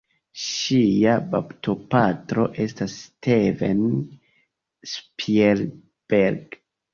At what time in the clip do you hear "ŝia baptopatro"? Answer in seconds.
0.43-2.45